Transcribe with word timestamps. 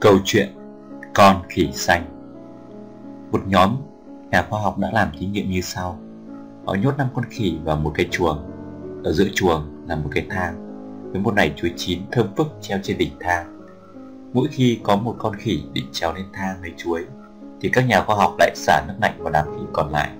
Câu 0.00 0.18
chuyện 0.24 0.48
Con 1.14 1.42
khỉ 1.48 1.68
xanh. 1.72 2.04
Một 3.32 3.40
nhóm 3.46 3.76
nhà 4.30 4.46
khoa 4.50 4.60
học 4.60 4.78
đã 4.78 4.90
làm 4.92 5.08
thí 5.18 5.26
nghiệm 5.26 5.50
như 5.50 5.60
sau. 5.60 5.98
Họ 6.66 6.74
nhốt 6.74 6.98
năm 6.98 7.06
con 7.14 7.24
khỉ 7.30 7.58
vào 7.64 7.76
một 7.76 7.92
cái 7.94 8.08
chuồng. 8.10 8.38
Ở 9.04 9.12
giữa 9.12 9.24
chuồng 9.34 9.84
là 9.88 9.96
một 9.96 10.08
cái 10.12 10.26
thang 10.30 10.54
Với 11.12 11.20
một 11.20 11.34
nải 11.34 11.52
chuối 11.56 11.72
chín 11.76 12.00
thơm 12.12 12.26
phức 12.36 12.46
treo 12.60 12.78
trên 12.82 12.98
đỉnh 12.98 13.12
thang. 13.20 13.60
Mỗi 14.32 14.48
khi 14.50 14.80
có 14.82 14.96
một 14.96 15.14
con 15.18 15.36
khỉ 15.36 15.62
định 15.72 15.86
trèo 15.92 16.14
lên 16.14 16.26
thang 16.32 16.62
lấy 16.62 16.72
chuối, 16.76 17.04
Thì 17.60 17.68
các 17.68 17.86
nhà 17.86 18.04
khoa 18.04 18.16
học 18.16 18.34
lại 18.38 18.52
xả 18.54 18.84
nước 18.88 18.94
lạnh 19.00 19.14
vào 19.18 19.32
đám 19.32 19.46
khỉ 19.46 19.62
còn 19.72 19.90
lại. 19.90 20.10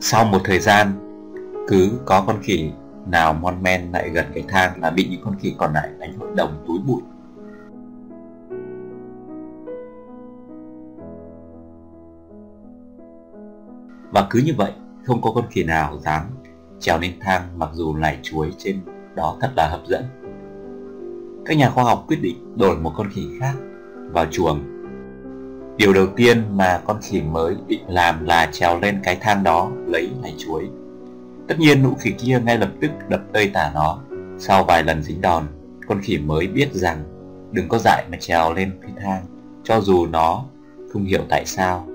Sau 0.00 0.24
một 0.24 0.40
thời 0.44 0.58
gian, 0.58 0.92
Cứ 1.68 1.90
có 2.04 2.24
con 2.26 2.36
khỉ 2.42 2.70
nào 3.06 3.32
mon 3.32 3.62
men 3.62 3.92
lại 3.92 4.10
gần 4.10 4.26
cái 4.34 4.44
thang 4.48 4.80
là 4.82 4.90
bị 4.90 5.08
những 5.10 5.20
con 5.24 5.38
khỉ 5.38 5.54
còn 5.58 5.72
lại 5.72 5.88
đánh 5.98 6.18
hội 6.18 6.30
đồng 6.36 6.64
túi 6.66 6.78
bụi. 6.86 7.02
Và 14.14 14.26
cứ 14.30 14.42
như 14.44 14.52
vậy, 14.56 14.72
không 15.04 15.22
có 15.22 15.30
con 15.34 15.44
khỉ 15.50 15.64
nào 15.64 15.98
dám 15.98 16.22
trèo 16.80 16.98
lên 16.98 17.12
thang 17.20 17.42
mặc 17.56 17.70
dù 17.72 17.96
lải 17.96 18.18
chuối 18.22 18.50
trên 18.58 18.80
đó 19.14 19.36
thật 19.40 19.50
là 19.56 19.68
hấp 19.68 19.80
dẫn. 19.86 20.04
Các 21.46 21.56
nhà 21.56 21.70
khoa 21.70 21.84
học 21.84 22.04
quyết 22.08 22.22
định 22.22 22.56
đổi 22.56 22.76
một 22.76 22.92
con 22.96 23.06
khỉ 23.14 23.22
khác 23.40 23.54
vào 24.12 24.26
chuồng. 24.30 24.60
Điều 25.76 25.92
đầu 25.92 26.06
tiên 26.16 26.56
mà 26.56 26.80
con 26.84 26.96
khỉ 27.02 27.22
mới 27.22 27.56
định 27.68 27.82
làm 27.88 28.24
là 28.24 28.48
trèo 28.52 28.80
lên 28.80 29.00
cái 29.02 29.16
thang 29.20 29.42
đó 29.42 29.70
lấy 29.86 30.10
lải 30.22 30.34
chuối. 30.38 30.68
Tất 31.48 31.58
nhiên 31.58 31.82
nụ 31.82 31.94
khỉ 32.00 32.10
kia 32.10 32.40
ngay 32.44 32.58
lập 32.58 32.70
tức 32.80 32.90
đập 33.08 33.20
tơi 33.32 33.50
tả 33.54 33.70
nó. 33.74 33.98
Sau 34.38 34.64
vài 34.64 34.84
lần 34.84 35.02
dính 35.02 35.20
đòn, 35.20 35.44
con 35.88 36.00
khỉ 36.02 36.18
mới 36.18 36.46
biết 36.46 36.68
rằng 36.72 37.04
đừng 37.52 37.68
có 37.68 37.78
dại 37.78 38.04
mà 38.10 38.16
trèo 38.20 38.54
lên 38.54 38.78
cái 38.82 38.90
thang, 39.02 39.24
cho 39.64 39.80
dù 39.80 40.06
nó 40.06 40.44
không 40.92 41.04
hiểu 41.04 41.22
tại 41.28 41.46
sao. 41.46 41.86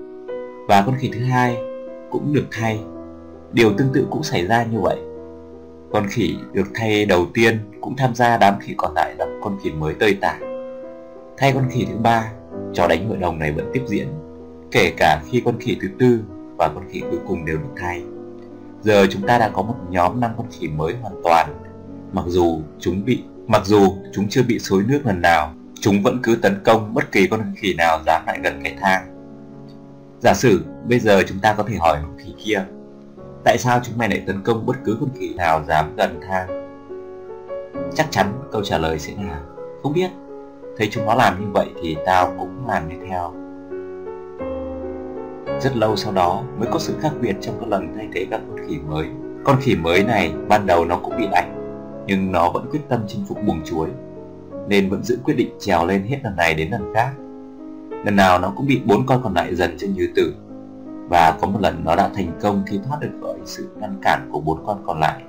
Và 0.68 0.82
con 0.86 0.94
khỉ 0.98 1.10
thứ 1.14 1.24
hai 1.24 1.69
cũng 2.10 2.32
được 2.32 2.46
thay. 2.50 2.80
Điều 3.52 3.72
tương 3.78 3.88
tự 3.94 4.06
cũng 4.10 4.22
xảy 4.22 4.46
ra 4.46 4.64
như 4.64 4.80
vậy. 4.80 4.96
Con 5.92 6.06
khỉ 6.10 6.34
được 6.52 6.66
thay 6.74 7.04
đầu 7.04 7.26
tiên 7.34 7.58
cũng 7.80 7.96
tham 7.96 8.14
gia 8.14 8.36
đám 8.36 8.54
khỉ 8.60 8.74
còn 8.76 8.94
lại 8.94 9.14
gặp 9.18 9.28
con 9.42 9.58
khỉ 9.62 9.70
mới 9.70 9.94
tơi 9.94 10.18
tả. 10.20 10.38
Thay 11.36 11.52
con 11.52 11.68
khỉ 11.70 11.86
thứ 11.90 11.96
ba, 11.96 12.32
trò 12.72 12.86
đánh 12.88 13.08
hội 13.08 13.16
đồng 13.16 13.38
này 13.38 13.52
vẫn 13.52 13.70
tiếp 13.72 13.82
diễn, 13.86 14.08
kể 14.70 14.92
cả 14.96 15.22
khi 15.30 15.42
con 15.44 15.58
khỉ 15.60 15.76
thứ 15.82 15.88
tư 15.98 16.20
và 16.56 16.68
con 16.68 16.84
khỉ 16.90 17.00
cuối 17.00 17.18
cùng 17.28 17.44
đều 17.44 17.56
được 17.56 17.74
thay. 17.76 18.02
Giờ 18.82 19.06
chúng 19.10 19.22
ta 19.26 19.38
đã 19.38 19.48
có 19.48 19.62
một 19.62 19.74
nhóm 19.88 20.20
năm 20.20 20.30
con 20.36 20.46
khỉ 20.50 20.68
mới 20.68 20.94
hoàn 21.02 21.14
toàn. 21.24 21.48
Mặc 22.12 22.24
dù 22.26 22.60
chúng 22.78 23.04
bị 23.04 23.22
mặc 23.46 23.62
dù 23.64 23.96
chúng 24.12 24.28
chưa 24.28 24.42
bị 24.42 24.58
xối 24.58 24.82
nước 24.88 25.00
lần 25.04 25.20
nào, 25.22 25.54
chúng 25.80 26.02
vẫn 26.02 26.20
cứ 26.22 26.36
tấn 26.42 26.60
công 26.64 26.94
bất 26.94 27.12
kỳ 27.12 27.26
con 27.26 27.40
khỉ 27.56 27.74
nào 27.74 28.00
dám 28.06 28.22
lại 28.26 28.38
gần 28.42 28.60
cái 28.64 28.76
thang. 28.80 29.19
Giả 30.20 30.34
sử 30.34 30.64
bây 30.88 30.98
giờ 30.98 31.22
chúng 31.26 31.38
ta 31.38 31.54
có 31.54 31.62
thể 31.62 31.76
hỏi 31.76 31.98
con 32.02 32.16
khỉ 32.18 32.34
kia, 32.44 32.64
Tại 33.44 33.58
sao 33.58 33.80
chúng 33.82 33.98
mày 33.98 34.08
lại 34.08 34.22
tấn 34.26 34.42
công 34.42 34.66
bất 34.66 34.76
cứ 34.84 34.96
con 35.00 35.08
khỉ 35.18 35.34
nào 35.36 35.64
dám 35.68 35.94
gần 35.96 36.20
thang 36.28 36.48
Chắc 37.94 38.06
chắn 38.10 38.32
câu 38.52 38.64
trả 38.64 38.78
lời 38.78 38.98
sẽ 38.98 39.12
là, 39.16 39.40
Không 39.82 39.92
biết. 39.92 40.10
Thấy 40.76 40.88
chúng 40.90 41.06
nó 41.06 41.14
làm 41.14 41.40
như 41.40 41.46
vậy 41.52 41.66
thì 41.82 41.96
tao 42.06 42.34
cũng 42.38 42.66
làm 42.68 42.88
như 42.88 43.06
theo. 43.08 43.32
Rất 45.60 45.76
lâu 45.76 45.96
sau 45.96 46.12
đó 46.12 46.42
mới 46.58 46.68
có 46.72 46.78
sự 46.78 46.94
khác 47.00 47.10
biệt 47.20 47.36
trong 47.40 47.56
các 47.60 47.68
lần 47.68 47.92
thay 47.96 48.08
thế 48.14 48.26
các 48.30 48.40
con 48.48 48.68
khỉ 48.68 48.78
mới. 48.88 49.06
Con 49.44 49.56
khỉ 49.60 49.74
mới 49.74 50.04
này 50.04 50.32
ban 50.48 50.66
đầu 50.66 50.84
nó 50.84 50.96
cũng 50.96 51.16
bị 51.16 51.26
đánh, 51.32 51.54
Nhưng 52.06 52.32
nó 52.32 52.50
vẫn 52.50 52.66
quyết 52.70 52.80
tâm 52.88 53.04
chinh 53.08 53.24
phục 53.28 53.38
buồng 53.46 53.60
chuối, 53.64 53.88
Nên 54.68 54.90
vẫn 54.90 55.02
giữ 55.02 55.18
quyết 55.24 55.34
định 55.34 55.50
trèo 55.58 55.86
lên 55.86 56.02
hết 56.02 56.18
lần 56.22 56.36
này 56.36 56.54
đến 56.54 56.70
lần 56.70 56.94
khác. 56.94 57.10
Lần 58.04 58.16
nào 58.16 58.38
nó 58.38 58.52
cũng 58.56 58.66
bị 58.66 58.82
bốn 58.86 59.06
con 59.06 59.20
còn 59.22 59.34
lại 59.34 59.54
dần 59.54 59.76
trên 59.78 59.94
như 59.94 60.08
tử. 60.16 60.34
Và 61.10 61.38
có 61.40 61.46
một 61.46 61.58
lần 61.60 61.84
nó 61.84 61.96
đã 61.96 62.10
thành 62.14 62.32
công 62.40 62.62
khi 62.66 62.80
thoát 62.86 62.98
được 63.00 63.10
khỏi 63.20 63.34
sự 63.44 63.68
ngăn 63.80 63.98
cản 64.02 64.28
của 64.32 64.40
bốn 64.40 64.66
con 64.66 64.82
còn 64.86 65.00
lại 65.00 65.22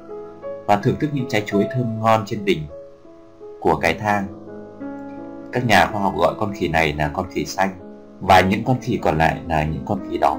Và 0.66 0.76
thưởng 0.76 0.96
thức 1.00 1.10
những 1.14 1.26
trái 1.30 1.44
chuối 1.46 1.66
thơm 1.76 2.00
ngon 2.02 2.24
trên 2.26 2.46
đỉnh 2.46 2.62
của 3.60 3.76
cái 3.76 3.94
thang. 3.94 4.28
Các 5.52 5.66
nhà 5.66 5.86
khoa 5.92 6.02
học 6.02 6.14
gọi 6.18 6.34
con 6.40 6.54
khỉ 6.54 6.68
này 6.68 6.94
là 6.94 7.12
con 7.14 7.26
khỉ 7.32 7.46
xanh 7.46 7.70
Và 8.20 8.42
những 8.42 8.64
con 8.64 8.78
khỉ 8.82 9.00
còn 9.02 9.18
lại 9.18 9.42
là 9.48 9.64
những 9.64 9.84
con 9.86 10.00
khỉ 10.10 10.18
đỏ. 10.18 10.38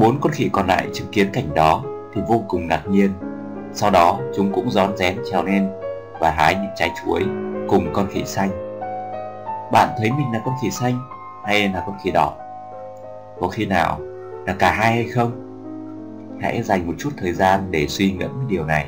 Bốn 0.00 0.20
con 0.20 0.32
khỉ 0.32 0.48
còn 0.52 0.66
lại 0.66 0.88
chứng 0.92 1.08
kiến 1.12 1.28
cảnh 1.32 1.54
đó 1.54 1.84
thì 2.14 2.20
vô 2.28 2.44
cùng 2.48 2.68
ngạc 2.68 2.82
nhiên. 2.88 3.10
Sau 3.72 3.90
đó, 3.90 4.18
chúng 4.36 4.52
cũng 4.52 4.70
rón 4.70 4.96
rén 4.96 5.16
trèo 5.30 5.44
lên 5.44 5.68
và 6.20 6.30
hái 6.30 6.54
những 6.54 6.72
trái 6.76 6.90
chuối 7.04 7.22
cùng 7.68 7.88
con 7.92 8.06
khỉ 8.10 8.24
xanh 8.24 8.65
bạn 9.72 9.88
thấy 9.98 10.10
mình 10.10 10.32
là 10.32 10.40
con 10.44 10.54
khỉ 10.62 10.70
xanh 10.70 10.98
hay 11.44 11.68
là 11.68 11.82
con 11.86 11.96
khỉ 12.04 12.10
đỏ? 12.10 12.32
Có 13.40 13.48
khi 13.48 13.66
nào 13.66 14.00
là 14.46 14.54
cả 14.58 14.72
hai 14.72 14.92
hay 14.92 15.08
không? 15.08 15.32
Hãy 16.40 16.62
dành 16.62 16.86
một 16.86 16.94
chút 16.98 17.10
thời 17.16 17.32
gian 17.32 17.70
để 17.70 17.86
suy 17.88 18.12
ngẫm 18.12 18.48
điều 18.48 18.64
này. 18.64 18.86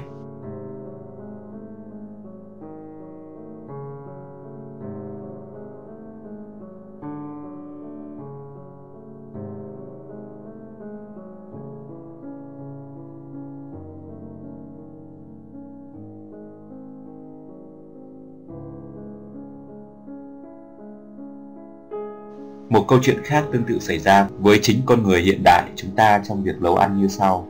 Một 22.70 22.84
câu 22.88 22.98
chuyện 23.02 23.22
khác 23.24 23.44
tương 23.52 23.64
tự 23.64 23.78
xảy 23.78 23.98
ra 23.98 24.28
với 24.38 24.58
chính 24.62 24.80
con 24.86 25.02
người 25.02 25.20
hiện 25.20 25.40
đại 25.44 25.64
chúng 25.76 25.90
ta 25.90 26.20
trong 26.28 26.42
việc 26.42 26.62
nấu 26.62 26.76
ăn 26.76 27.00
như 27.00 27.08
sau. 27.08 27.46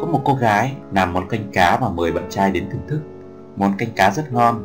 Có 0.00 0.06
một 0.06 0.20
cô 0.24 0.34
gái 0.34 0.72
làm 0.94 1.12
món 1.12 1.28
canh 1.28 1.50
cá 1.52 1.78
và 1.80 1.88
mời 1.88 2.12
bạn 2.12 2.24
trai 2.30 2.50
đến 2.50 2.64
thưởng 2.70 2.82
thức. 2.88 3.00
Món 3.56 3.72
canh 3.78 3.88
cá 3.96 4.10
rất 4.10 4.32
ngon, 4.32 4.62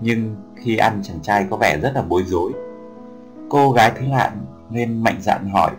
nhưng 0.00 0.36
khi 0.56 0.76
ăn 0.76 1.00
chàng 1.02 1.20
trai 1.22 1.46
có 1.50 1.56
vẻ 1.56 1.78
rất 1.82 1.92
là 1.94 2.02
bối 2.02 2.22
rối. 2.26 2.52
Cô 3.48 3.72
gái 3.72 3.92
thấy 3.98 4.08
lạ 4.08 4.32
nên 4.70 5.02
mạnh 5.02 5.16
dạn 5.20 5.48
hỏi, 5.48 5.70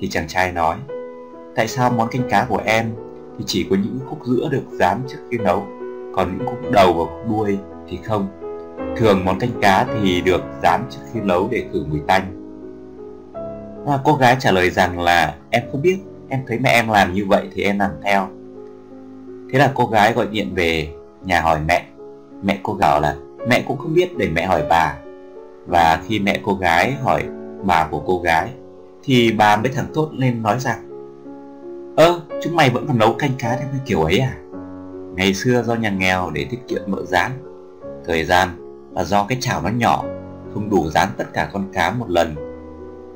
thì 0.00 0.08
chàng 0.08 0.28
trai 0.28 0.52
nói, 0.52 0.76
tại 1.56 1.68
sao 1.68 1.90
món 1.90 2.08
canh 2.08 2.28
cá 2.30 2.46
của 2.48 2.60
em 2.64 2.92
thì 3.38 3.44
chỉ 3.46 3.66
có 3.70 3.76
những 3.76 3.98
khúc 4.06 4.18
giữa 4.26 4.48
được 4.50 4.64
rán 4.72 5.00
trước 5.08 5.18
khi 5.30 5.38
nấu, 5.38 5.66
còn 6.16 6.38
những 6.38 6.46
khúc 6.46 6.70
đầu 6.72 6.92
và 6.92 7.04
khúc 7.04 7.30
đuôi 7.30 7.58
thì 7.88 7.98
không. 8.04 8.28
Thường 8.96 9.24
món 9.24 9.38
canh 9.38 9.60
cá 9.62 9.84
thì 9.84 10.20
được 10.20 10.42
rán 10.62 10.84
trước 10.90 11.00
khi 11.12 11.20
nấu 11.20 11.48
để 11.50 11.64
khử 11.72 11.84
mùi 11.90 12.00
tanh 12.06 12.43
à, 13.86 13.98
cô 14.04 14.14
gái 14.14 14.36
trả 14.40 14.50
lời 14.50 14.70
rằng 14.70 15.00
là 15.00 15.34
em 15.50 15.62
không 15.72 15.82
biết, 15.82 15.98
em 16.28 16.40
thấy 16.46 16.58
mẹ 16.58 16.70
em 16.70 16.88
làm 16.88 17.14
như 17.14 17.24
vậy 17.26 17.48
thì 17.54 17.62
em 17.62 17.78
làm 17.78 17.90
theo. 18.04 18.28
Thế 19.52 19.58
là 19.58 19.72
cô 19.74 19.86
gái 19.86 20.12
gọi 20.12 20.26
điện 20.26 20.54
về 20.54 20.88
nhà 21.24 21.40
hỏi 21.40 21.60
mẹ. 21.68 21.84
Mẹ 22.42 22.58
cô 22.62 22.74
bảo 22.74 23.00
là 23.00 23.16
mẹ 23.48 23.64
cũng 23.66 23.78
không 23.78 23.94
biết 23.94 24.18
để 24.18 24.28
mẹ 24.34 24.46
hỏi 24.46 24.62
bà. 24.68 24.96
Và 25.66 26.00
khi 26.06 26.18
mẹ 26.18 26.40
cô 26.44 26.54
gái 26.54 26.92
hỏi 27.02 27.24
bà 27.64 27.88
của 27.90 28.02
cô 28.06 28.18
gái 28.18 28.48
thì 29.04 29.32
bà 29.32 29.56
mới 29.56 29.72
thẳng 29.72 29.86
thốt 29.94 30.08
lên 30.12 30.42
nói 30.42 30.60
rằng 30.60 30.94
Ơ, 31.96 32.20
chúng 32.42 32.56
mày 32.56 32.70
vẫn 32.70 32.86
còn 32.86 32.98
nấu 32.98 33.12
canh 33.12 33.30
cá 33.38 33.56
theo 33.56 33.68
cái 33.72 33.80
kiểu 33.86 34.02
ấy 34.02 34.18
à? 34.18 34.36
Ngày 35.16 35.34
xưa 35.34 35.62
do 35.62 35.74
nhà 35.74 35.90
nghèo 35.90 36.30
để 36.30 36.46
tiết 36.50 36.58
kiệm 36.68 36.82
mỡ 36.86 37.04
rán 37.04 37.30
Thời 38.06 38.24
gian 38.24 38.48
và 38.92 39.04
do 39.04 39.26
cái 39.28 39.38
chảo 39.40 39.62
nó 39.62 39.68
nhỏ 39.68 40.04
Không 40.54 40.70
đủ 40.70 40.88
rán 40.90 41.08
tất 41.16 41.24
cả 41.32 41.50
con 41.52 41.72
cá 41.72 41.90
một 41.90 42.10
lần 42.10 42.34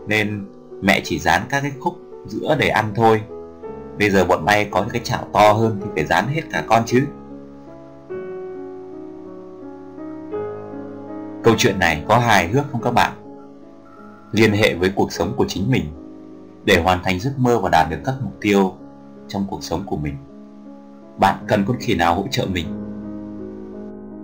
Nên 0.07 0.45
mẹ 0.81 1.01
chỉ 1.05 1.19
dán 1.19 1.43
các 1.49 1.61
cái 1.61 1.73
khúc 1.81 1.99
giữa 2.27 2.57
để 2.59 2.69
ăn 2.69 2.93
thôi. 2.95 3.23
Bây 3.99 4.11
giờ 4.11 4.25
bọn 4.25 4.45
bay 4.45 4.69
có 4.71 4.81
những 4.81 4.91
cái 4.91 5.01
chảo 5.05 5.25
to 5.33 5.53
hơn 5.53 5.77
thì 5.81 5.87
phải 5.95 6.05
dán 6.05 6.27
hết 6.29 6.43
cả 6.53 6.65
con 6.67 6.83
chứ. 6.87 7.07
Câu 11.43 11.55
chuyện 11.59 11.79
này 11.79 12.05
có 12.09 12.19
hài 12.19 12.49
hước 12.49 12.65
không 12.73 12.83
các 12.83 12.95
bạn? 12.95 13.13
Liên 14.33 14.53
hệ 14.53 14.75
với 14.75 14.93
cuộc 14.95 15.13
sống 15.13 15.33
của 15.37 15.45
chính 15.49 15.71
mình 15.71 15.85
để 16.65 16.83
hoàn 16.83 17.03
thành 17.05 17.21
giấc 17.21 17.39
mơ 17.39 17.59
và 17.59 17.69
đạt 17.73 17.87
được 17.91 17.99
các 18.05 18.15
mục 18.23 18.33
tiêu 18.41 18.75
trong 19.29 19.47
cuộc 19.51 19.65
sống 19.65 19.83
của 19.87 19.97
mình. 19.97 20.15
Bạn 21.21 21.35
cần 21.49 21.65
con 21.67 21.77
khỉ 21.81 21.95
nào 21.95 22.15
hỗ 22.15 22.25
trợ 22.31 22.47
mình? 22.53 22.67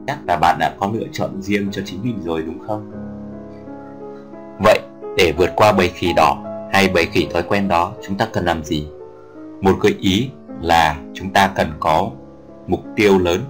Chắc 0.07 0.19
là 0.27 0.37
bạn 0.37 0.57
đã 0.61 0.75
có 0.81 0.91
lựa 0.95 1.07
chọn 1.13 1.43
riêng 1.43 1.69
cho 1.71 1.83
chính 1.85 2.03
mình 2.03 2.23
rồi 2.25 2.43
đúng 2.43 2.59
không? 2.67 2.93
Vậy, 4.65 4.81
để 5.17 5.33
vượt 5.39 5.51
qua 5.57 5.73
bầy 5.73 5.89
khỉ 5.89 6.13
đỏ 6.17 6.54
hay 6.75 6.89
bầy 6.89 7.07
khỉ 7.07 7.27
thói 7.33 7.43
quen 7.43 7.69
đó 7.69 7.93
chúng 8.07 8.17
ta 8.17 8.29
cần 8.33 8.45
làm 8.45 8.65
gì? 8.65 8.89
Một 9.61 9.77
gợi 9.81 9.97
ý 10.01 10.31
là 10.61 10.97
chúng 11.15 11.31
ta 11.31 11.53
cần 11.55 11.73
có 11.81 12.11
mục 12.67 12.81
tiêu 12.97 13.19
lớn 13.19 13.41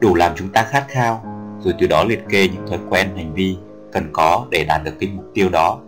đủ 0.00 0.14
làm 0.14 0.32
chúng 0.36 0.48
ta 0.48 0.62
khát 0.62 0.84
khao 0.88 1.22
rồi 1.60 1.74
từ 1.80 1.86
đó 1.86 2.04
liệt 2.04 2.24
kê 2.28 2.48
những 2.48 2.66
thói 2.68 2.78
quen 2.90 3.16
hành 3.16 3.34
vi 3.34 3.56
cần 3.92 4.10
có 4.12 4.46
để 4.50 4.64
đạt 4.64 4.84
được 4.84 4.94
cái 5.00 5.10
mục 5.14 5.24
tiêu 5.34 5.48
đó. 5.48 5.78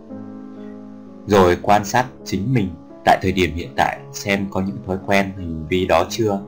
Rồi 1.27 1.57
quan 1.61 1.85
sát 1.85 2.05
chính 2.25 2.53
mình 2.53 2.69
tại 3.05 3.19
thời 3.21 3.31
điểm 3.31 3.55
hiện 3.55 3.69
tại 3.75 3.99
xem 4.13 4.45
có 4.51 4.61
những 4.61 4.77
thói 4.87 4.97
quen 5.05 5.31
hành 5.37 5.67
vi 5.69 5.85
đó 5.85 6.05
chưa? 6.09 6.41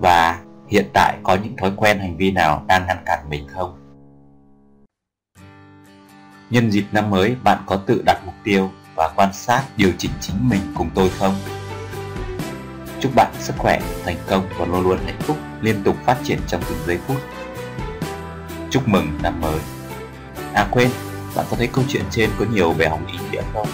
Và 0.00 0.40
hiện 0.68 0.86
tại 0.92 1.18
có 1.22 1.38
những 1.42 1.56
thói 1.56 1.72
quen 1.76 1.98
hành 1.98 2.16
vi 2.16 2.30
nào 2.30 2.64
đang 2.68 2.86
ngăn 2.86 2.98
cản 3.06 3.30
mình 3.30 3.46
không? 3.48 3.74
Nhân 6.50 6.70
dịp 6.70 6.84
năm 6.92 7.10
mới, 7.10 7.36
bạn 7.44 7.58
có 7.66 7.76
tự 7.76 8.02
đặt 8.06 8.20
mục 8.26 8.34
tiêu 8.44 8.70
và 8.96 9.10
quan 9.16 9.32
sát 9.32 9.64
điều 9.76 9.92
chỉnh 9.98 10.10
chính 10.20 10.48
mình 10.48 10.60
cùng 10.74 10.90
tôi 10.94 11.10
không? 11.18 11.34
Chúc 13.00 13.12
bạn 13.14 13.32
sức 13.40 13.54
khỏe, 13.58 13.80
thành 14.04 14.16
công 14.26 14.48
và 14.58 14.66
luôn 14.66 14.82
luôn 14.82 14.98
hạnh 15.04 15.20
phúc, 15.20 15.36
liên 15.60 15.82
tục 15.82 15.96
phát 16.04 16.16
triển 16.24 16.38
trong 16.46 16.62
từng 16.68 16.78
giây 16.86 16.98
phút. 17.06 17.16
Chúc 18.70 18.88
mừng 18.88 19.18
năm 19.22 19.40
mới. 19.40 19.58
À 20.54 20.66
quên, 20.70 20.90
bạn 21.36 21.46
có 21.50 21.56
thấy 21.56 21.66
câu 21.66 21.84
chuyện 21.88 22.02
trên 22.10 22.30
có 22.38 22.44
nhiều 22.52 22.74
bài 22.78 22.88
học 22.88 23.00
ý 23.12 23.18
nghĩa 23.30 23.42
không? 23.52 23.68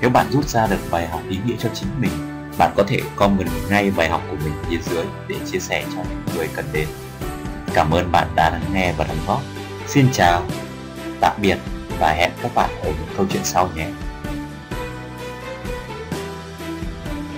Nếu 0.00 0.10
bạn 0.10 0.26
rút 0.30 0.48
ra 0.48 0.66
được 0.66 0.78
bài 0.90 1.08
học 1.08 1.20
ý 1.28 1.38
nghĩa 1.46 1.56
cho 1.58 1.68
chính 1.74 1.88
mình, 2.00 2.10
bạn 2.58 2.72
có 2.76 2.84
thể 2.88 3.00
comment 3.16 3.48
ngay 3.70 3.90
bài 3.90 4.08
học 4.08 4.22
của 4.30 4.36
mình 4.44 4.54
phía 4.68 4.78
dưới 4.90 5.04
để 5.28 5.36
chia 5.52 5.58
sẻ 5.58 5.84
cho 5.94 6.02
những 6.10 6.36
người 6.36 6.48
cần 6.54 6.64
đến. 6.72 6.88
Cảm 7.74 7.90
ơn 7.90 8.12
bạn 8.12 8.28
đã 8.36 8.50
lắng 8.50 8.70
nghe 8.72 8.92
và 8.96 9.04
đóng 9.04 9.18
góp. 9.26 9.42
Xin 9.86 10.06
chào, 10.12 10.42
tạm 11.20 11.32
biệt 11.42 11.58
và 11.98 12.12
hẹn 12.12 12.30
các 12.42 12.54
bạn 12.54 12.70
ở 12.82 12.88
những 12.88 13.08
câu 13.16 13.26
chuyện 13.30 13.44
sau 13.44 13.70
nhé. 13.76 13.86